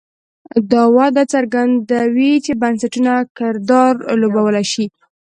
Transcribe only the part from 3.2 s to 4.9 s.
کردار لوبولی شي.